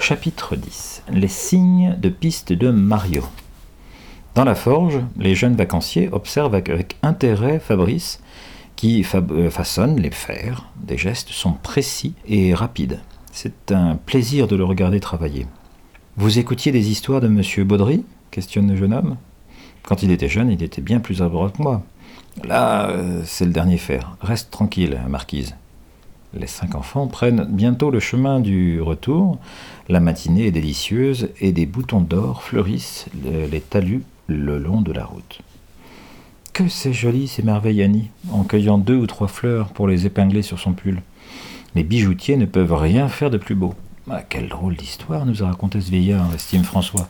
chapitre 0.00 0.56
10 0.56 1.02
Les 1.10 1.28
signes 1.28 1.96
de 1.98 2.08
piste 2.08 2.52
de 2.52 2.70
Mario. 2.70 3.22
Dans 4.34 4.44
la 4.44 4.54
forge, 4.54 5.00
les 5.16 5.34
jeunes 5.34 5.56
vacanciers 5.56 6.08
observent 6.12 6.54
avec 6.54 6.96
intérêt 7.02 7.58
Fabrice 7.58 8.20
qui 8.76 9.06
euh, 9.14 9.50
façonne 9.50 10.00
les 10.00 10.10
fers. 10.10 10.66
Des 10.76 10.98
gestes 10.98 11.30
sont 11.30 11.52
précis 11.52 12.14
et 12.26 12.54
rapides. 12.54 13.00
C'est 13.32 13.72
un 13.72 13.96
plaisir 13.96 14.46
de 14.48 14.56
le 14.56 14.64
regarder 14.64 15.00
travailler. 15.00 15.46
Vous 16.16 16.38
écoutiez 16.38 16.72
des 16.72 16.90
histoires 16.90 17.20
de 17.20 17.28
Monsieur 17.28 17.64
Baudry? 17.64 18.04
questionne 18.30 18.70
le 18.70 18.76
jeune 18.76 18.92
homme. 18.92 19.16
Quand 19.84 20.02
il 20.02 20.10
était 20.10 20.28
jeune, 20.28 20.50
il 20.50 20.62
était 20.62 20.82
bien 20.82 21.00
plus 21.00 21.22
adroit 21.22 21.50
que 21.50 21.62
moi. 21.62 21.82
Là, 22.42 22.90
euh, 22.90 23.22
c'est 23.24 23.44
le 23.44 23.52
dernier 23.52 23.78
fer. 23.78 24.16
Reste 24.20 24.50
tranquille, 24.50 25.00
marquise. 25.08 25.54
Les 26.36 26.46
cinq 26.48 26.74
enfants 26.74 27.06
prennent 27.06 27.46
bientôt 27.48 27.90
le 27.90 28.00
chemin 28.00 28.40
du 28.40 28.80
retour. 28.80 29.38
La 29.88 30.00
matinée 30.00 30.46
est 30.46 30.50
délicieuse 30.50 31.28
et 31.40 31.52
des 31.52 31.66
boutons 31.66 32.00
d'or 32.00 32.42
fleurissent 32.42 33.06
les 33.24 33.60
talus 33.60 34.02
le 34.26 34.58
long 34.58 34.80
de 34.80 34.92
la 34.92 35.04
route. 35.04 35.40
Que 36.52 36.68
c'est 36.68 36.92
joli, 36.92 37.28
s'émerveille 37.28 37.82
Annie, 37.82 38.10
en 38.32 38.42
cueillant 38.42 38.78
deux 38.78 38.96
ou 38.96 39.06
trois 39.06 39.28
fleurs 39.28 39.68
pour 39.68 39.86
les 39.86 40.06
épingler 40.06 40.42
sur 40.42 40.58
son 40.58 40.72
pull. 40.72 41.02
Les 41.74 41.84
bijoutiers 41.84 42.36
ne 42.36 42.46
peuvent 42.46 42.74
rien 42.74 43.08
faire 43.08 43.30
de 43.30 43.38
plus 43.38 43.54
beau. 43.54 43.74
Ah, 44.10 44.22
quelle 44.22 44.48
drôle 44.48 44.76
d'histoire 44.76 45.26
nous 45.26 45.42
a 45.42 45.46
raconté 45.46 45.80
ce 45.80 45.90
vieillard, 45.90 46.32
estime 46.34 46.64
François. 46.64 47.08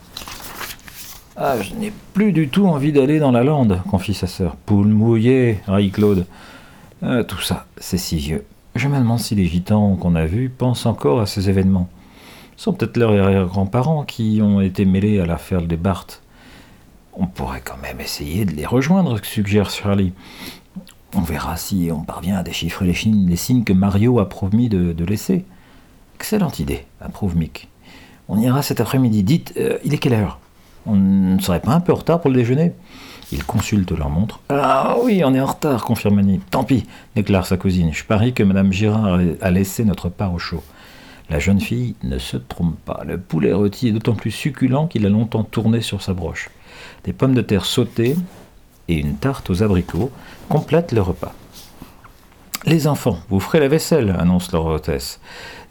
Ah, 1.37 1.61
je 1.61 1.75
n'ai 1.75 1.93
plus 2.13 2.33
du 2.33 2.49
tout 2.49 2.67
envie 2.67 2.93
d'aller 2.93 3.19
dans 3.19 3.33
la 3.33 3.43
lande, 3.43 3.81
confie 3.91 4.15
sa 4.15 4.27
sœur. 4.27 4.57
Poule 4.57 4.87
mouillée, 4.87 5.59
rit 5.67 5.91
Claude. 5.91 6.27
Ah, 7.03 7.25
tout 7.25 7.41
ça, 7.41 7.67
c'est 7.79 7.99
si 7.99 8.17
vieux. 8.17 8.45
Je 8.75 8.89
me 8.89 8.99
demande 8.99 9.21
si 9.21 9.37
les 9.37 9.47
gitans 9.47 9.95
qu'on 9.95 10.17
a 10.17 10.27
vus 10.27 10.49
pensent 10.49 10.87
encore 10.87 11.21
à 11.21 11.27
ces 11.27 11.49
événements. 11.49 11.89
Ce 12.57 12.65
sont 12.65 12.73
peut-être 12.73 12.97
leurs 12.97 13.47
grands-parents 13.47 14.05
qui 14.05 14.41
ont 14.43 14.61
été 14.61 14.85
mêlés 14.85 15.21
à 15.21 15.27
l'affaire 15.27 15.63
des 15.63 15.77
Barthes. 15.77 16.23
On 17.13 17.27
pourrait 17.27 17.63
quand 17.65 17.77
même 17.81 18.01
essayer 18.01 18.45
de 18.45 18.51
les 18.53 18.67
rejoindre, 18.67 19.25
suggère 19.25 19.71
Charlie. 19.71 20.13
On 21.15 21.21
verra 21.21 21.57
si 21.57 21.91
on 21.93 22.03
parvient 22.03 22.37
à 22.37 22.43
déchiffrer 22.43 22.87
les, 22.87 23.37
signes, 23.37 23.63
que 23.63 23.73
Mario 23.73 24.19
a 24.19 24.29
promis 24.29 24.69
de, 24.69 25.05
laisser. 25.05 25.45
Excellente 26.17 26.59
idée, 26.59 26.85
approuve 27.01 27.37
Mick. 27.37 27.69
On 28.29 28.41
ira 28.41 28.63
cet 28.63 28.81
après-midi. 28.81 29.23
Dites, 29.23 29.55
euh, 29.57 29.79
il 29.85 29.95
est 29.95 29.99
quelle 29.99 30.15
heure? 30.15 30.41
On 30.87 30.97
ne 30.97 31.39
serait 31.39 31.61
pas 31.61 31.73
un 31.73 31.81
peu 31.81 31.93
en 31.93 31.97
retard 31.97 32.21
pour 32.21 32.31
le 32.31 32.37
déjeuner? 32.37 32.73
Ils 33.33 33.45
consultent 33.45 33.93
leur 33.93 34.11
montre. 34.11 34.41
Ah 34.51 34.97
oui, 35.03 35.23
on 35.25 35.35
est 35.35 35.41
en 35.41 35.47
retard, 35.47 35.85
confirme 35.85 36.19
Annie. 36.19 36.41
Tant 36.51 36.65
pis, 36.65 36.87
déclare 37.17 37.47
sa 37.47 37.57
cousine. 37.57 37.93
Je 37.93 38.05
parie 38.05 38.33
que 38.33 38.43
Madame 38.43 38.73
Girard 38.73 39.19
a 39.41 39.51
laissé 39.51 39.85
notre 39.85 40.09
part 40.09 40.35
au 40.35 40.39
chaud. 40.39 40.63
La 41.31 41.39
jeune 41.39 41.61
fille 41.61 41.95
ne 42.03 42.19
se 42.19 42.37
trompe 42.37 42.79
pas. 42.85 43.03
Le 43.07 43.19
poulet 43.19 43.53
rôti 43.53 43.89
est 43.89 43.93
d'autant 43.93 44.15
plus 44.15 44.31
succulent 44.31 44.87
qu'il 44.87 45.07
a 45.07 45.09
longtemps 45.09 45.43
tourné 45.43 45.81
sur 45.81 46.03
sa 46.03 46.13
broche. 46.13 46.51
Des 47.05 47.13
pommes 47.13 47.35
de 47.35 47.41
terre 47.41 47.65
sautées 47.65 48.17
et 48.89 48.99
une 48.99 49.17
tarte 49.17 49.49
aux 49.49 49.63
abricots 49.63 50.11
complètent 50.49 50.93
le 50.93 51.01
repas. 51.01 51.33
Les 52.67 52.87
enfants, 52.87 53.19
vous 53.29 53.41
ferez 53.41 53.61
la 53.61 53.69
vaisselle, 53.69 54.15
annonce 54.19 54.53
leur 54.53 54.67
hôtesse. 54.67 55.21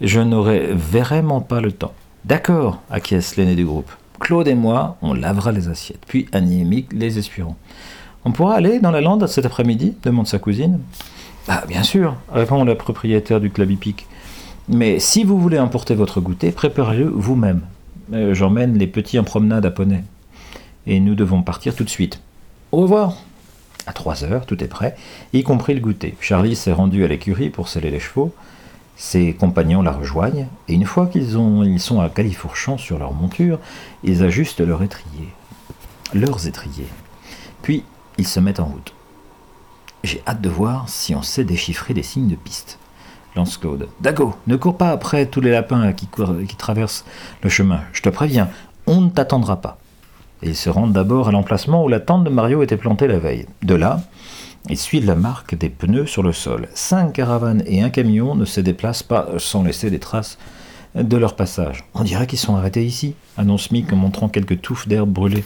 Je 0.01 0.19
n'aurai 0.19 0.67
vraiment 0.73 1.41
pas 1.41 1.61
le 1.61 1.71
temps. 1.71 1.93
D'accord, 2.25 2.81
acquiesce 2.89 3.35
l'aîné 3.35 3.55
du 3.55 3.65
groupe. 3.65 3.91
Claude 4.23 4.47
et 4.47 4.55
moi, 4.55 4.95
on 5.01 5.13
lavera 5.13 5.51
les 5.51 5.67
assiettes, 5.67 6.05
puis 6.07 6.27
Annie 6.31 6.61
et 6.61 6.63
Mick 6.63 6.93
les 6.93 7.19
essuieront. 7.19 7.57
On 8.23 8.31
pourra 8.31 8.55
aller 8.55 8.79
dans 8.79 8.89
la 8.89 9.01
lande 9.01 9.27
cet 9.27 9.45
après-midi 9.45 9.97
demande 10.01 10.27
sa 10.27 10.39
cousine. 10.39 10.79
Ah, 11.49 11.65
bien 11.67 11.83
sûr, 11.83 12.15
répond 12.31 12.63
le 12.63 12.75
propriétaire 12.75 13.41
du 13.41 13.49
club 13.49 13.69
hippique. 13.69 14.07
Mais 14.69 14.97
si 14.99 15.25
vous 15.25 15.37
voulez 15.37 15.59
emporter 15.59 15.93
votre 15.93 16.21
goûter, 16.21 16.53
préparez-le 16.53 17.09
vous-même. 17.09 17.63
Euh, 18.13 18.33
j'emmène 18.33 18.77
les 18.77 18.87
petits 18.87 19.19
en 19.19 19.25
promenade 19.25 19.65
à 19.65 19.71
poney. 19.71 20.05
Et 20.87 21.01
nous 21.01 21.15
devons 21.15 21.41
partir 21.41 21.75
tout 21.75 21.83
de 21.83 21.89
suite. 21.89 22.21
Au 22.71 22.77
revoir. 22.77 23.17
À 23.87 23.91
3 23.91 24.23
heures, 24.23 24.45
tout 24.45 24.63
est 24.63 24.69
prêt, 24.69 24.95
y 25.33 25.43
compris 25.43 25.73
le 25.73 25.81
goûter. 25.81 26.15
Charlie 26.21 26.55
s'est 26.55 26.71
rendu 26.71 27.03
à 27.03 27.09
l'écurie 27.09 27.49
pour 27.49 27.67
sceller 27.67 27.91
les 27.91 27.99
chevaux. 27.99 28.33
Ses 28.95 29.33
compagnons 29.33 29.81
la 29.81 29.91
rejoignent, 29.91 30.47
et 30.67 30.73
une 30.73 30.85
fois 30.85 31.07
qu'ils 31.07 31.37
ils 31.65 31.79
sont 31.79 31.99
à 31.99 32.09
califourchon 32.09 32.77
sur 32.77 32.99
leur 32.99 33.13
monture, 33.13 33.59
ils 34.03 34.23
ajustent 34.23 34.61
leur 34.61 34.83
étrier, 34.83 35.29
leurs 36.13 36.47
étriers. 36.47 36.87
Puis, 37.61 37.83
ils 38.17 38.27
se 38.27 38.39
mettent 38.39 38.59
en 38.59 38.65
route. 38.65 38.93
J'ai 40.03 40.21
hâte 40.27 40.41
de 40.41 40.49
voir 40.49 40.89
si 40.89 41.15
on 41.15 41.21
sait 41.21 41.43
déchiffrer 41.43 41.93
des 41.93 42.03
signes 42.03 42.27
de 42.27 42.35
piste. 42.35 42.77
Lance 43.35 43.57
Claude. 43.57 43.87
Dago, 43.99 44.35
ne 44.45 44.55
cours 44.55 44.77
pas 44.77 44.91
après 44.91 45.25
tous 45.25 45.41
les 45.41 45.49
lapins 45.49 45.91
qui, 45.93 46.07
qui 46.47 46.55
traversent 46.55 47.05
le 47.41 47.49
chemin. 47.49 47.81
Je 47.93 48.01
te 48.01 48.09
préviens, 48.09 48.49
on 48.85 49.01
ne 49.01 49.09
t'attendra 49.09 49.59
pas. 49.59 49.79
Et 50.43 50.49
ils 50.49 50.55
se 50.55 50.69
rendent 50.69 50.93
d'abord 50.93 51.29
à 51.29 51.31
l'emplacement 51.31 51.83
où 51.83 51.87
la 51.87 51.99
tente 51.99 52.25
de 52.25 52.29
Mario 52.29 52.61
était 52.61 52.77
plantée 52.77 53.07
la 53.07 53.17
veille. 53.17 53.47
De 53.63 53.75
là, 53.75 54.01
ils 54.69 54.77
suivent 54.77 55.05
la 55.05 55.15
marque 55.15 55.55
des 55.55 55.69
pneus 55.69 56.05
sur 56.05 56.23
le 56.23 56.31
sol. 56.31 56.67
Cinq 56.73 57.13
caravanes 57.13 57.63
et 57.65 57.81
un 57.81 57.89
camion 57.89 58.35
ne 58.35 58.45
se 58.45 58.61
déplacent 58.61 59.03
pas 59.03 59.27
sans 59.37 59.63
laisser 59.63 59.89
des 59.89 59.99
traces 59.99 60.37
de 60.95 61.17
leur 61.17 61.35
passage. 61.35 61.83
On 61.93 62.03
dirait 62.03 62.27
qu'ils 62.27 62.39
sont 62.39 62.55
arrêtés 62.55 62.85
ici, 62.85 63.15
annonce 63.37 63.71
Mick 63.71 63.91
en 63.91 63.97
montrant 63.97 64.29
quelques 64.29 64.61
touffes 64.61 64.87
d'herbe 64.87 65.09
brûlées. 65.09 65.43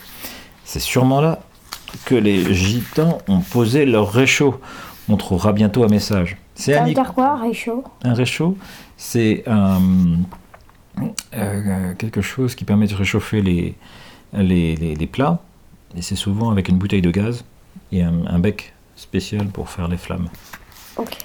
C'est 0.65 0.79
sûrement 0.79 1.21
là 1.21 1.39
que 2.05 2.15
les 2.15 2.53
gitans 2.53 3.19
ont 3.27 3.39
posé 3.39 3.85
leur 3.85 4.11
réchaud. 4.11 4.59
On 5.09 5.17
trouvera 5.17 5.53
bientôt 5.53 5.83
un 5.83 5.87
message. 5.87 6.37
C'est 6.53 6.75
un 6.75 6.93
quoi, 7.03 7.37
réchaud? 7.37 7.83
Un 8.03 8.13
réchaud, 8.13 8.57
c'est 8.97 9.43
un, 9.47 9.79
euh, 11.33 11.93
quelque 11.97 12.21
chose 12.21 12.55
qui 12.55 12.65
permet 12.65 12.87
de 12.87 12.95
réchauffer 12.95 13.41
les, 13.41 13.75
les, 14.33 15.07
plats. 15.07 15.39
Et 15.95 16.01
c'est 16.01 16.15
souvent 16.15 16.51
avec 16.51 16.67
une 16.67 16.77
bouteille 16.77 17.01
de 17.01 17.11
gaz 17.11 17.45
et 17.91 18.03
un 18.03 18.39
bec 18.39 18.73
spécial 18.97 19.47
pour 19.47 19.69
faire 19.69 19.87
les 19.87 19.97
flammes. 19.97 20.27
Ok. 20.97 21.17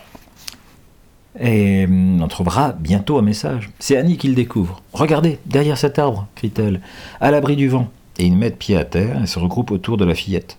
Et 1.40 1.86
hum, 1.86 2.22
on 2.22 2.28
trouvera 2.28 2.72
bientôt 2.72 3.18
un 3.18 3.22
message. 3.22 3.70
C'est 3.78 3.96
Annie 3.96 4.18
qui 4.18 4.28
le 4.28 4.34
découvre. 4.34 4.82
Regardez, 4.92 5.38
derrière 5.46 5.78
cet 5.78 5.98
arbre, 5.98 6.28
crie-t-elle, 6.36 6.80
à 7.20 7.30
l'abri 7.30 7.56
du 7.56 7.68
vent. 7.68 7.88
Et 8.18 8.26
ils 8.26 8.36
mettent 8.36 8.58
pied 8.58 8.76
à 8.76 8.84
terre 8.84 9.22
et 9.22 9.26
se 9.26 9.38
regroupent 9.38 9.70
autour 9.70 9.96
de 9.96 10.04
la 10.04 10.14
fillette. 10.14 10.58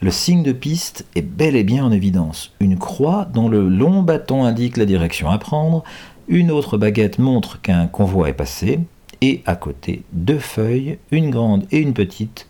Le 0.00 0.10
signe 0.10 0.42
de 0.42 0.52
piste 0.52 1.06
est 1.14 1.22
bel 1.22 1.56
et 1.56 1.64
bien 1.64 1.84
en 1.84 1.90
évidence. 1.90 2.52
Une 2.60 2.78
croix 2.78 3.26
dont 3.32 3.48
le 3.48 3.68
long 3.68 4.02
bâton 4.02 4.44
indique 4.44 4.76
la 4.76 4.84
direction 4.84 5.30
à 5.30 5.38
prendre, 5.38 5.82
une 6.28 6.50
autre 6.50 6.76
baguette 6.76 7.18
montre 7.18 7.60
qu'un 7.62 7.86
convoi 7.86 8.28
est 8.28 8.34
passé, 8.34 8.80
et 9.22 9.42
à 9.46 9.56
côté, 9.56 10.02
deux 10.12 10.38
feuilles, 10.38 10.98
une 11.10 11.30
grande 11.30 11.66
et 11.70 11.78
une 11.78 11.94
petite, 11.94 12.48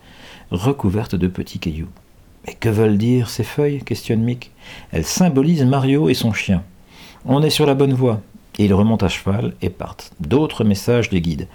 recouvertes 0.50 1.14
de 1.14 1.28
petits 1.28 1.60
cailloux. 1.60 1.88
Mais 2.46 2.54
que 2.54 2.68
veulent 2.68 2.98
dire 2.98 3.30
ces 3.30 3.44
feuilles? 3.44 3.82
questionne 3.82 4.22
Mick. 4.22 4.50
Elles 4.92 5.04
symbolisent 5.04 5.64
Mario 5.64 6.08
et 6.08 6.14
son 6.14 6.32
chien. 6.32 6.62
On 7.24 7.42
est 7.42 7.50
sur 7.50 7.66
la 7.66 7.74
bonne 7.74 7.94
voie. 7.94 8.20
Et 8.58 8.66
ils 8.66 8.74
remontent 8.74 9.06
à 9.06 9.08
cheval 9.08 9.54
et 9.62 9.70
partent. 9.70 10.12
D'autres 10.20 10.64
messages 10.64 11.10
les 11.10 11.20
guident. 11.20 11.48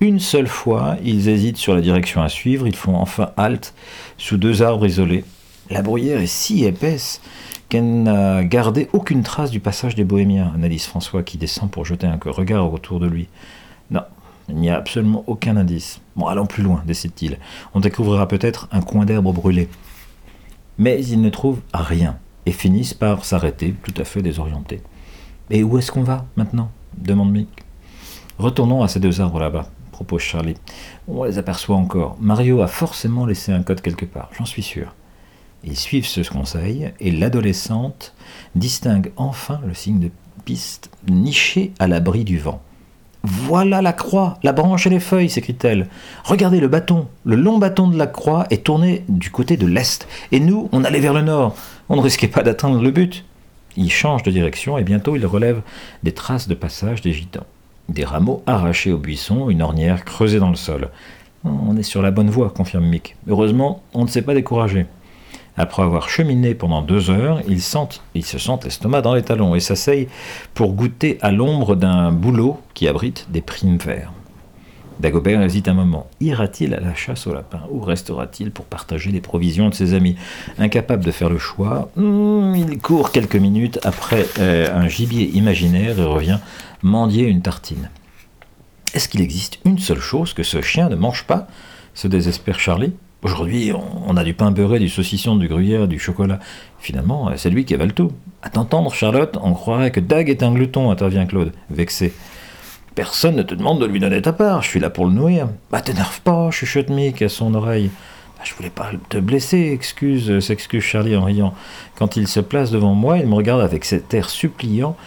Une 0.00 0.20
seule 0.20 0.46
fois, 0.46 0.96
ils 1.02 1.28
hésitent 1.28 1.56
sur 1.56 1.74
la 1.74 1.80
direction 1.80 2.22
à 2.22 2.28
suivre, 2.28 2.66
ils 2.66 2.76
font 2.76 2.96
enfin 2.96 3.30
halte 3.36 3.74
sous 4.18 4.36
deux 4.36 4.62
arbres 4.62 4.86
isolés. 4.86 5.24
La 5.70 5.82
bruyère 5.82 6.20
est 6.20 6.26
si 6.26 6.64
épaisse 6.64 7.20
qu'elle 7.68 8.02
n'a 8.02 8.44
gardé 8.44 8.88
aucune 8.92 9.22
trace 9.22 9.50
du 9.50 9.60
passage 9.60 9.94
des 9.94 10.04
bohémiens, 10.04 10.52
analyse 10.54 10.84
François 10.84 11.22
qui 11.22 11.38
descend 11.38 11.70
pour 11.70 11.86
jeter 11.86 12.06
un 12.06 12.18
regard 12.22 12.72
autour 12.72 13.00
de 13.00 13.06
lui. 13.06 13.28
Non, 13.90 14.02
il 14.48 14.56
n'y 14.56 14.68
a 14.68 14.76
absolument 14.76 15.24
aucun 15.26 15.56
indice. 15.56 16.00
Bon, 16.16 16.26
allons 16.26 16.46
plus 16.46 16.62
loin, 16.62 16.82
décide-t-il. 16.86 17.38
On 17.72 17.80
découvrira 17.80 18.28
peut-être 18.28 18.68
un 18.72 18.82
coin 18.82 19.06
d'herbe 19.06 19.32
brûlé 19.32 19.68
mais 20.78 21.04
ils 21.04 21.20
ne 21.20 21.30
trouvent 21.30 21.60
rien 21.72 22.18
et 22.46 22.52
finissent 22.52 22.94
par 22.94 23.24
s'arrêter, 23.24 23.74
tout 23.82 23.94
à 24.00 24.04
fait 24.04 24.22
désorientés. 24.22 24.82
Et 25.50 25.62
où 25.62 25.78
est-ce 25.78 25.92
qu'on 25.92 26.02
va 26.02 26.26
maintenant? 26.36 26.70
demande 26.96 27.32
Mick. 27.32 27.48
Retournons 28.38 28.82
à 28.82 28.88
ces 28.88 29.00
deux 29.00 29.20
arbres 29.20 29.38
là-bas, 29.38 29.70
propose 29.92 30.22
Charlie. 30.22 30.56
On 31.08 31.24
les 31.24 31.38
aperçoit 31.38 31.76
encore. 31.76 32.16
Mario 32.20 32.60
a 32.62 32.66
forcément 32.66 33.26
laissé 33.26 33.52
un 33.52 33.62
code 33.62 33.80
quelque 33.80 34.04
part, 34.04 34.30
j'en 34.36 34.44
suis 34.44 34.62
sûr. 34.62 34.94
Ils 35.62 35.76
suivent 35.76 36.06
ce 36.06 36.20
conseil 36.28 36.92
et 37.00 37.10
l'adolescente 37.10 38.14
distingue 38.54 39.12
enfin 39.16 39.60
le 39.66 39.72
signe 39.72 39.98
de 39.98 40.10
piste 40.44 40.90
niché 41.08 41.72
à 41.78 41.86
l'abri 41.86 42.24
du 42.24 42.38
vent. 42.38 42.60
Voilà 43.26 43.80
la 43.80 43.94
croix, 43.94 44.38
la 44.42 44.52
branche 44.52 44.86
et 44.86 44.90
les 44.90 45.00
feuilles, 45.00 45.30
s'écrie-t-elle. 45.30 45.88
Regardez 46.24 46.60
le 46.60 46.68
bâton, 46.68 47.08
le 47.24 47.36
long 47.36 47.56
bâton 47.56 47.88
de 47.88 47.96
la 47.96 48.06
croix 48.06 48.46
est 48.50 48.64
tourné 48.64 49.02
du 49.08 49.30
côté 49.30 49.56
de 49.56 49.66
l'est, 49.66 50.06
et 50.30 50.40
nous, 50.40 50.68
on 50.72 50.84
allait 50.84 51.00
vers 51.00 51.14
le 51.14 51.22
nord. 51.22 51.56
On 51.88 51.96
ne 51.96 52.02
risquait 52.02 52.28
pas 52.28 52.42
d'atteindre 52.42 52.82
le 52.82 52.90
but. 52.90 53.24
Il 53.78 53.90
change 53.90 54.24
de 54.24 54.30
direction 54.30 54.76
et 54.76 54.84
bientôt 54.84 55.16
il 55.16 55.24
relève 55.24 55.62
des 56.02 56.12
traces 56.12 56.48
de 56.48 56.54
passage 56.54 57.00
des 57.00 57.14
gitans. 57.14 57.46
Des 57.88 58.04
rameaux 58.04 58.42
arrachés 58.46 58.92
au 58.92 58.98
buisson, 58.98 59.48
une 59.48 59.62
ornière 59.62 60.04
creusée 60.04 60.38
dans 60.38 60.50
le 60.50 60.56
sol. 60.56 60.90
On 61.44 61.78
est 61.78 61.82
sur 61.82 62.02
la 62.02 62.10
bonne 62.10 62.28
voie, 62.28 62.50
confirme 62.50 62.84
Mick. 62.84 63.16
Heureusement, 63.26 63.82
on 63.94 64.04
ne 64.04 64.08
s'est 64.08 64.20
pas 64.20 64.34
découragé. 64.34 64.84
Après 65.56 65.82
avoir 65.82 66.08
cheminé 66.08 66.54
pendant 66.54 66.82
deux 66.82 67.10
heures, 67.10 67.40
ils 67.46 67.62
se 67.62 68.38
sentent 68.38 68.64
l'estomac 68.64 69.02
dans 69.02 69.14
les 69.14 69.22
talons 69.22 69.54
et 69.54 69.60
s'asseyent 69.60 70.08
pour 70.52 70.72
goûter 70.72 71.18
à 71.20 71.30
l'ombre 71.30 71.76
d'un 71.76 72.10
bouleau 72.10 72.58
qui 72.74 72.88
abrite 72.88 73.28
des 73.30 73.40
primes 73.40 73.78
verts. 73.78 74.12
Dagobert 75.00 75.42
hésite 75.42 75.68
un 75.68 75.74
moment. 75.74 76.08
Ira-t-il 76.20 76.74
à 76.74 76.80
la 76.80 76.94
chasse 76.94 77.26
au 77.26 77.34
lapin 77.34 77.60
ou 77.70 77.80
restera-t-il 77.80 78.50
pour 78.50 78.64
partager 78.64 79.10
les 79.10 79.20
provisions 79.20 79.68
de 79.68 79.74
ses 79.74 79.94
amis? 79.94 80.16
Incapable 80.58 81.04
de 81.04 81.10
faire 81.10 81.30
le 81.30 81.38
choix, 81.38 81.90
hmm, 81.96 82.54
il 82.56 82.78
court 82.78 83.10
quelques 83.10 83.36
minutes 83.36 83.80
après 83.82 84.26
euh, 84.38 84.72
un 84.72 84.88
gibier 84.88 85.30
imaginaire 85.34 85.98
et 85.98 86.04
revient 86.04 86.38
mendier 86.82 87.24
une 87.24 87.42
tartine. 87.42 87.90
Est-ce 88.94 89.08
qu'il 89.08 89.20
existe 89.20 89.58
une 89.64 89.78
seule 89.78 90.00
chose 90.00 90.32
que 90.32 90.44
ce 90.44 90.62
chien 90.62 90.88
ne 90.88 90.96
mange 90.96 91.24
pas? 91.24 91.48
Se 91.94 92.06
désespère 92.06 92.60
Charlie. 92.60 92.92
Aujourd'hui, 93.24 93.72
on 94.06 94.18
a 94.18 94.22
du 94.22 94.34
pain 94.34 94.50
beurré, 94.50 94.78
du 94.78 94.90
saucisson, 94.90 95.36
du 95.36 95.48
gruyère, 95.48 95.88
du 95.88 95.98
chocolat. 95.98 96.40
Finalement, 96.78 97.30
c'est 97.36 97.48
lui 97.48 97.64
qui 97.64 97.72
avale 97.72 97.94
tout. 97.94 98.12
À 98.42 98.50
t'entendre, 98.50 98.92
Charlotte, 98.92 99.38
on 99.42 99.54
croirait 99.54 99.90
que 99.90 99.98
Dag 99.98 100.28
est 100.28 100.42
un 100.42 100.52
glouton, 100.52 100.90
intervient 100.90 101.24
Claude, 101.24 101.52
vexé. 101.70 102.12
Personne 102.94 103.36
ne 103.36 103.42
te 103.42 103.54
demande 103.54 103.80
de 103.80 103.86
lui 103.86 103.98
donner 103.98 104.20
ta 104.20 104.34
part, 104.34 104.60
je 104.60 104.68
suis 104.68 104.78
là 104.78 104.90
pour 104.90 105.06
le 105.06 105.12
nourrir. 105.12 105.48
Bah 105.70 105.80
t'énerve 105.80 106.20
pas, 106.20 106.50
chuchote 106.50 106.90
Mick 106.90 107.22
à 107.22 107.30
son 107.30 107.54
oreille. 107.54 107.90
Bah, 108.36 108.42
je 108.44 108.52
voulais 108.54 108.68
pas 108.68 108.90
te 109.08 109.16
blesser, 109.16 109.70
excuse, 109.72 110.40
s'excuse 110.40 110.82
Charlie 110.82 111.16
en 111.16 111.24
riant. 111.24 111.54
Quand 111.96 112.18
il 112.18 112.28
se 112.28 112.40
place 112.40 112.70
devant 112.70 112.92
moi, 112.92 113.16
il 113.16 113.26
me 113.26 113.34
regarde 113.34 113.62
avec 113.62 113.86
cet 113.86 114.12
air 114.12 114.28
suppliant 114.28 114.98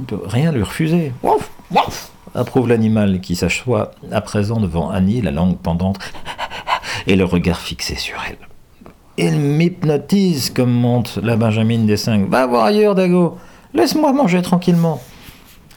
de 0.00 0.18
rien 0.22 0.52
lui 0.52 0.62
refuser. 0.62 1.12
Wouf, 1.22 1.50
wouf 1.70 2.10
approuve 2.34 2.68
l'animal 2.68 3.20
qui 3.20 3.36
s'assoit 3.36 3.92
à 4.12 4.20
présent 4.20 4.60
devant 4.60 4.90
Annie, 4.90 5.22
la 5.22 5.30
langue 5.30 5.56
pendante 5.56 5.98
et 7.06 7.16
le 7.16 7.24
regard 7.24 7.60
fixé 7.60 7.96
sur 7.96 8.16
elle. 8.28 8.38
Il 9.16 9.38
m'hypnotise, 9.38 10.50
comme 10.50 10.72
monte 10.72 11.18
la 11.22 11.36
Benjamine 11.36 11.86
des 11.86 11.96
cinq. 11.96 12.28
Va 12.28 12.46
voir 12.46 12.64
ailleurs, 12.64 12.94
Dago. 12.94 13.36
Laisse-moi 13.74 14.12
manger 14.12 14.42
tranquillement. 14.42 15.00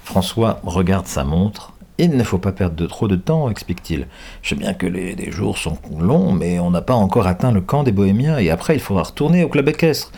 François 0.03 0.59
regarde 0.63 1.07
sa 1.07 1.23
montre. 1.23 1.73
Il 1.97 2.17
ne 2.17 2.23
faut 2.23 2.37
pas 2.37 2.51
perdre 2.51 2.75
de 2.75 2.85
trop 2.85 3.07
de 3.07 3.15
temps, 3.15 3.49
explique-t-il. 3.49 4.07
Je 4.41 4.49
sais 4.49 4.55
bien 4.55 4.73
que 4.73 4.87
les, 4.87 5.31
jours 5.31 5.57
sont 5.57 5.77
longs, 5.99 6.31
mais 6.31 6.59
on 6.59 6.71
n'a 6.71 6.81
pas 6.81 6.93
encore 6.93 7.27
atteint 7.27 7.51
le 7.51 7.61
camp 7.61 7.83
des 7.83 7.91
bohémiens, 7.91 8.37
et 8.37 8.49
après 8.49 8.75
il 8.75 8.79
faudra 8.79 9.03
retourner 9.03 9.43
au 9.43 9.49
club 9.49 9.69
équestre. 9.69 10.11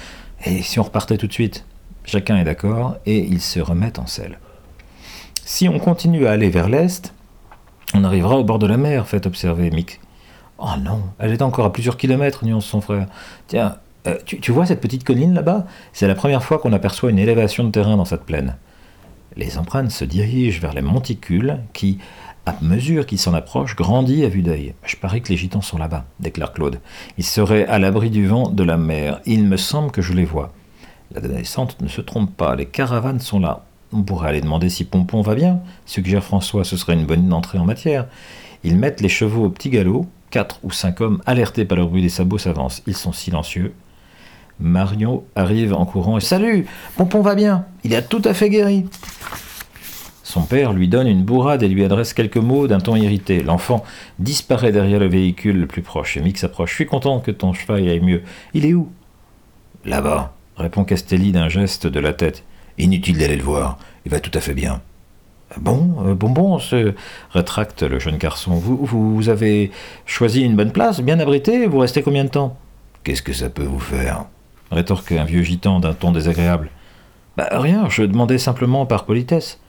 Et 0.45 0.61
si 0.61 0.79
on 0.79 0.83
repartait 0.83 1.17
tout 1.17 1.27
de 1.27 1.33
suite? 1.33 1.65
Chacun 2.05 2.37
est 2.37 2.43
d'accord, 2.43 2.95
et 3.05 3.19
ils 3.19 3.41
se 3.41 3.59
remettent 3.59 3.99
en 3.99 4.07
selle. 4.07 4.39
Si 5.45 5.67
on 5.67 5.79
continue 5.79 6.27
à 6.27 6.31
aller 6.31 6.49
vers 6.49 6.69
l'est, 6.69 7.13
on 7.93 8.03
arrivera 8.03 8.37
au 8.37 8.43
bord 8.43 8.59
de 8.59 8.67
la 8.67 8.77
mer, 8.77 9.07
fait 9.07 9.25
observer 9.25 9.69
Mick. 9.69 9.99
Oh 10.65 10.79
non, 10.81 11.01
elle 11.19 11.33
est 11.33 11.41
encore 11.41 11.65
à 11.65 11.73
plusieurs 11.73 11.97
kilomètres, 11.97 12.45
nuance 12.45 12.65
son 12.65 12.79
frère. 12.79 13.07
Tiens, 13.47 13.75
euh, 14.07 14.15
tu, 14.25 14.51
vois 14.53 14.65
cette 14.65 14.79
petite 14.79 15.03
colline 15.03 15.33
là-bas? 15.33 15.65
C'est 15.91 16.07
la 16.07 16.15
première 16.15 16.41
fois 16.41 16.57
qu'on 16.57 16.71
aperçoit 16.71 17.09
une 17.09 17.19
élévation 17.19 17.65
de 17.65 17.69
terrain 17.69 17.97
dans 17.97 18.05
cette 18.05 18.23
plaine. 18.23 18.55
Les 19.35 19.57
empreintes 19.57 19.91
se 19.91 20.05
dirigent 20.05 20.61
vers 20.61 20.73
les 20.73 20.81
monticules 20.81 21.59
qui, 21.73 21.97
à 22.45 22.55
mesure 22.61 23.05
qu'ils 23.05 23.19
s'en 23.19 23.33
approchent, 23.33 23.75
grandissent 23.75 24.23
à 24.23 24.29
vue 24.29 24.41
d'œil. 24.41 24.73
Je 24.85 24.95
parie 24.95 25.21
que 25.21 25.29
les 25.29 25.37
gitans 25.37 25.61
sont 25.61 25.77
là-bas, 25.77 26.05
déclare 26.21 26.53
Claude. 26.53 26.79
Ils 27.17 27.25
seraient 27.25 27.65
à 27.65 27.77
l'abri 27.77 28.09
du 28.09 28.25
vent 28.25 28.47
de 28.47 28.63
la 28.63 28.77
mer. 28.77 29.19
Il 29.25 29.43
me 29.43 29.57
semble 29.57 29.91
que 29.91 30.01
je 30.01 30.13
les 30.13 30.25
vois. 30.25 30.53
La 31.13 31.19
descente 31.19 31.81
ne 31.81 31.89
se 31.89 31.99
trompe 31.99 32.33
pas, 32.37 32.55
les 32.55 32.67
caravanes 32.67 33.19
sont 33.19 33.39
là. 33.41 33.65
On 33.91 34.03
pourrait 34.03 34.29
aller 34.29 34.41
demander 34.41 34.69
si 34.69 34.85
Pompon 34.85 35.21
va 35.21 35.35
bien, 35.35 35.59
suggère 35.85 36.23
François, 36.23 36.63
ce 36.63 36.77
serait 36.77 36.93
une 36.93 37.05
bonne 37.05 37.33
entrée 37.33 37.59
en 37.59 37.65
matière. 37.65 38.07
Ils 38.63 38.77
mettent 38.77 39.01
les 39.01 39.09
chevaux 39.09 39.43
au 39.43 39.49
petit 39.49 39.69
galop, 39.69 40.07
quatre 40.33 40.59
ou 40.63 40.71
cinq 40.71 40.99
hommes, 40.99 41.21
alertés 41.27 41.63
par 41.63 41.77
le 41.77 41.85
bruit 41.85 42.01
des 42.01 42.09
sabots, 42.09 42.39
s'avancent. 42.39 42.81
Ils 42.87 42.95
sont 42.95 43.13
silencieux. 43.13 43.71
Mario 44.59 45.27
arrive 45.35 45.75
en 45.75 45.85
courant 45.85 46.17
et 46.17 46.21
Salut 46.21 46.65
Pompon 46.97 47.21
va 47.21 47.35
bien 47.35 47.65
Il 47.83 47.93
a 47.93 48.01
tout 48.01 48.21
à 48.25 48.33
fait 48.33 48.49
guéri 48.49 48.85
Son 50.23 50.41
père 50.41 50.73
lui 50.73 50.87
donne 50.87 51.07
une 51.07 51.23
bourrade 51.23 51.61
et 51.61 51.67
lui 51.67 51.83
adresse 51.83 52.13
quelques 52.13 52.37
mots 52.37 52.67
d'un 52.67 52.79
ton 52.79 52.95
irrité. 52.95 53.43
L'enfant 53.43 53.83
disparaît 54.17 54.71
derrière 54.71 54.99
le 54.99 55.07
véhicule 55.07 55.59
le 55.59 55.67
plus 55.67 55.83
proche 55.83 56.17
et 56.17 56.21
Mick 56.21 56.39
s'approche. 56.39 56.71
Je 56.71 56.75
suis 56.75 56.85
content 56.87 57.19
que 57.19 57.31
ton 57.31 57.53
cheval 57.53 57.87
aille 57.87 57.99
mieux. 57.99 58.23
Il 58.55 58.65
est 58.65 58.73
où? 58.73 58.91
Là-bas, 59.85 60.33
répond 60.57 60.83
Castelli 60.83 61.31
d'un 61.31 61.49
geste 61.49 61.85
de 61.85 61.99
la 61.99 62.13
tête. 62.13 62.43
Inutile 62.79 63.19
d'aller 63.19 63.37
le 63.37 63.43
voir, 63.43 63.77
il 64.05 64.11
va 64.11 64.19
tout 64.19 64.31
à 64.33 64.39
fait 64.39 64.55
bien. 64.55 64.81
Bon, 65.59 65.95
euh, 66.05 66.15
bon, 66.15 66.29
bon, 66.29 66.59
se 66.59 66.93
rétracte 67.31 67.83
le 67.83 67.99
jeune 67.99 68.17
garçon. 68.17 68.53
Vous, 68.55 69.29
avez 69.29 69.71
choisi 70.05 70.41
une 70.41 70.55
bonne 70.55 70.71
place, 70.71 71.01
bien 71.01 71.19
abrité, 71.19 71.67
vous 71.67 71.79
restez 71.79 72.01
combien 72.01 72.23
de 72.23 72.29
temps? 72.29 72.57
Qu'est-ce 73.03 73.21
que 73.21 73.33
ça 73.33 73.49
peut 73.49 73.63
vous 73.63 73.79
faire? 73.79 74.25
Rétorque 74.71 75.11
un 75.11 75.25
vieux 75.25 75.43
gitan 75.43 75.79
d'un 75.79 75.93
ton 75.93 76.11
désagréable. 76.11 76.69
Bah 77.37 77.49
rien, 77.51 77.89
je 77.89 78.03
demandais 78.03 78.37
simplement 78.37 78.85
par 78.85 79.05
politesse. 79.05 79.59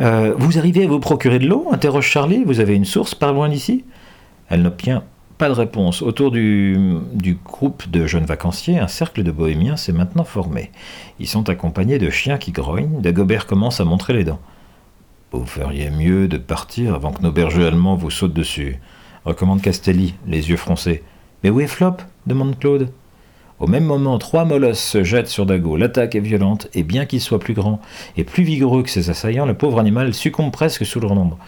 Euh, 0.00 0.34
vous 0.36 0.58
arrivez 0.58 0.84
à 0.84 0.88
vous 0.88 1.00
procurer 1.00 1.38
de 1.38 1.46
l'eau? 1.46 1.68
interroge 1.70 2.06
Charlie. 2.06 2.44
Vous 2.44 2.60
avez 2.60 2.74
une 2.74 2.84
source 2.84 3.14
pas 3.14 3.32
loin 3.32 3.48
d'ici? 3.48 3.84
Elle 4.48 4.62
n'obtient 4.62 5.04
pas 5.38 5.48
de 5.48 5.54
réponse. 5.54 6.02
Autour 6.02 6.30
du, 6.30 6.76
groupe 7.44 7.90
de 7.90 8.06
jeunes 8.06 8.24
vacanciers, 8.24 8.78
un 8.78 8.88
cercle 8.88 9.22
de 9.22 9.30
bohémiens 9.30 9.76
s'est 9.76 9.92
maintenant 9.92 10.24
formé. 10.24 10.70
Ils 11.18 11.26
sont 11.26 11.48
accompagnés 11.48 11.98
de 11.98 12.10
chiens 12.10 12.38
qui 12.38 12.52
grognent. 12.52 13.00
Dagobert 13.00 13.46
commence 13.46 13.80
à 13.80 13.84
montrer 13.84 14.12
les 14.12 14.24
dents. 14.24 14.40
Vous 15.32 15.46
feriez 15.46 15.88
mieux 15.88 16.28
de 16.28 16.36
partir 16.36 16.94
avant 16.94 17.10
que 17.10 17.22
nos 17.22 17.32
bergers 17.32 17.64
allemands 17.64 17.96
vous 17.96 18.10
sautent 18.10 18.34
dessus, 18.34 18.78
recommande 19.24 19.62
Castelli, 19.62 20.14
les 20.26 20.50
yeux 20.50 20.58
froncés. 20.58 21.02
Mais 21.42 21.48
où 21.48 21.58
est 21.60 21.66
Flop? 21.66 21.96
demande 22.26 22.58
Claude. 22.58 22.90
Au 23.58 23.66
même 23.66 23.84
moment, 23.84 24.18
trois 24.18 24.44
molosses 24.44 24.82
se 24.82 25.04
jettent 25.04 25.28
sur 25.28 25.46
Dago. 25.46 25.78
L'attaque 25.78 26.16
est 26.16 26.20
violente, 26.20 26.68
et 26.74 26.82
bien 26.82 27.06
qu'il 27.06 27.22
soit 27.22 27.38
plus 27.38 27.54
grand 27.54 27.80
et 28.18 28.24
plus 28.24 28.44
vigoureux 28.44 28.82
que 28.82 28.90
ses 28.90 29.08
assaillants, 29.08 29.46
le 29.46 29.54
pauvre 29.54 29.80
animal 29.80 30.12
succombe 30.12 30.52
presque 30.52 30.84
sous 30.84 31.00
leur 31.00 31.14
nombre. 31.14 31.38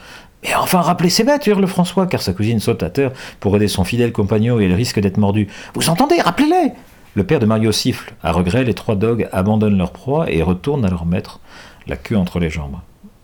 Mais 0.42 0.54
enfin, 0.54 0.80
rappelez 0.80 1.10
ses 1.10 1.24
bêtes, 1.24 1.46
hurle 1.46 1.66
François, 1.66 2.06
car 2.06 2.22
sa 2.22 2.32
cousine 2.32 2.60
saute 2.60 2.82
à 2.82 2.88
terre 2.88 3.12
pour 3.38 3.54
aider 3.54 3.68
son 3.68 3.84
fidèle 3.84 4.12
compagnon 4.12 4.60
et 4.60 4.64
elle 4.64 4.72
risque 4.72 4.98
d'être 4.98 5.18
mordue. 5.18 5.48
Vous 5.74 5.90
entendez? 5.90 6.22
Rappelez-les 6.22 6.72
Le 7.16 7.24
père 7.24 7.38
de 7.38 7.46
Mario 7.46 7.70
siffle. 7.70 8.14
À 8.22 8.32
regret, 8.32 8.64
les 8.64 8.74
trois 8.74 8.96
dogs 8.96 9.28
abandonnent 9.30 9.76
leur 9.76 9.92
proie 9.92 10.30
et 10.30 10.42
retournent 10.42 10.86
à 10.86 10.90
leur 10.90 11.04
maître, 11.04 11.40
la 11.86 11.96
queue 11.96 12.16
entre 12.16 12.38
les 12.38 12.48
jambes. 12.48 12.76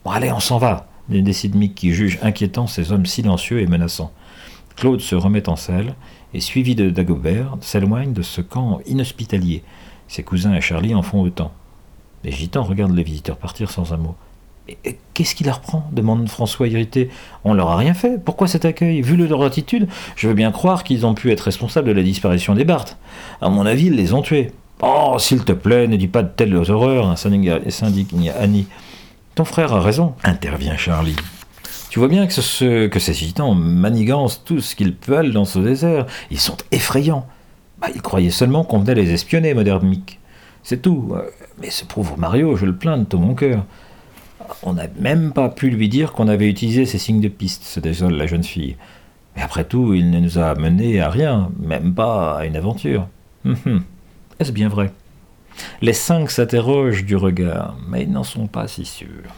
Bon, 0.05 0.11
allez, 0.13 0.33
on 0.33 0.41
s'en 0.41 0.59
va, 0.59 0.87
décide 1.09 1.55
Mick 1.55 1.75
qui 1.75 1.93
juge 1.93 2.19
inquiétant 2.23 2.67
ces 2.67 2.93
hommes 2.93 3.07
silencieux 3.07 3.61
et 3.61 3.67
menaçants. 3.67 4.13
Claude 4.77 5.01
se 5.01 5.15
remet 5.15 5.49
en 5.49 5.57
selle 5.57 5.95
et, 6.33 6.41
suivi 6.41 6.75
de 6.75 6.89
Dagobert, 6.89 7.57
s'éloigne 7.61 8.13
de 8.13 8.23
ce 8.23 8.41
camp 8.41 8.81
inhospitalier. 8.87 9.63
Ses 10.09 10.23
cousins 10.23 10.55
et 10.55 10.61
Charlie 10.61 10.95
en 10.95 11.03
font 11.03 11.21
autant. 11.21 11.53
Les 12.25 12.33
gitans 12.33 12.63
regardent 12.63 12.97
les 12.97 13.03
visiteurs 13.03 13.37
partir 13.37 13.71
sans 13.71 13.93
un 13.93 13.99
mot. 13.99 14.15
Qu'est-ce 15.15 15.35
qui 15.35 15.45
leur 15.45 15.61
prend? 15.61 15.89
demande 15.93 16.29
François 16.29 16.69
irrité. 16.69 17.11
On 17.45 17.55
leur 17.55 17.71
a 17.71 17.77
rien 17.77 17.95
fait. 17.95 18.23
Pourquoi 18.23 18.47
cet 18.47 18.65
accueil? 18.65 19.03
Vu 19.03 19.17
leur 19.17 19.43
attitude, 19.43 19.89
je 20.17 20.29
veux 20.29 20.35
bien 20.35 20.53
croire 20.53 20.85
qu'ils 20.85 21.07
ont 21.07 21.15
pu 21.15 21.31
être 21.31 21.41
responsables 21.41 21.89
de 21.89 21.93
la 21.93 22.03
disparition 22.03 22.55
des 22.55 22.65
Barthes. 22.65 22.97
À 23.41 23.49
mon 23.49 23.67
avis, 23.67 23.87
ils 23.87 23.97
les 23.97 24.13
ont 24.13 24.23
tués. 24.23 24.53
Oh, 24.83 25.17
s'il 25.19 25.45
te 25.45 25.53
plaît, 25.53 25.89
ne 25.89 25.97
dis 25.97 26.09
pas 26.09 26.23
de 26.23 26.29
telles 26.29 26.55
horreurs, 26.55 27.19
s'indigne 27.19 28.31
Annie. 28.39 28.67
Ton 29.35 29.45
frère 29.45 29.73
a 29.73 29.81
raison, 29.81 30.15
intervient 30.25 30.77
Charlie. 30.77 31.17
Tu 31.91 31.99
vois 31.99 32.09
bien 32.09 32.27
que, 32.27 32.33
ce, 32.33 32.87
que 32.87 33.01
ces 33.01 33.15
gitans 33.15 33.55
manigancent 33.55 34.45
tout 34.45 34.61
ce 34.61 34.77
qu'ils 34.77 34.95
veulent 35.07 35.33
dans 35.33 35.45
ce 35.45 35.59
désert. 35.59 36.07
Ils 36.31 36.39
sont 36.39 36.57
effrayants. 36.71 37.27
Bah, 37.81 37.89
ils 37.95 38.03
croyaient 38.03 38.31
seulement 38.31 38.65
qu'on 38.65 38.79
venait 38.79 38.95
les 38.95 39.13
espionner, 39.13 39.55
moderne 39.55 39.89
Mick. 39.89 40.21
C'est 40.63 40.83
tout. 40.83 41.15
Mais 41.61 41.71
ce 41.71 41.85
pauvre 41.85 42.17
Mario, 42.17 42.57
je 42.57 42.67
le 42.67 42.77
plains 42.77 42.99
de 42.99 43.05
tout 43.05 43.19
mon 43.19 43.35
cœur. 43.35 43.65
On 44.63 44.75
n'a 44.75 44.87
même 44.99 45.33
pas 45.33 45.49
pu 45.49 45.71
lui 45.71 45.89
dire 45.89 46.13
qu'on 46.13 46.29
avait 46.29 46.49
utilisé 46.49 46.87
ces 46.87 46.99
signes 46.99 47.21
de 47.21 47.29
piste, 47.29 47.65
se 47.65 47.81
désole 47.81 48.15
la 48.15 48.27
jeune 48.27 48.45
fille. 48.45 48.77
Mais 49.37 49.43
après 49.43 49.65
tout, 49.65 49.95
il 49.95 50.11
ne 50.11 50.21
nous 50.21 50.39
a 50.39 50.55
menés 50.55 51.01
à 51.01 51.09
rien, 51.09 51.51
même 51.59 51.95
pas 51.95 52.39
à 52.39 52.45
une 52.45 52.57
aventure. 52.57 53.09
Hum, 53.45 53.57
hum. 53.67 53.83
Est-ce 54.39 54.53
bien 54.53 54.69
vrai? 54.69 54.93
Les 55.83 55.93
cinq 55.93 56.31
s'interrogent 56.31 57.05
du 57.05 57.17
regard, 57.17 57.77
mais 57.89 58.03
ils 58.03 58.11
n'en 58.11 58.25
sont 58.25 58.47
pas 58.47 58.69
si 58.69 58.85
sûrs. 58.85 59.35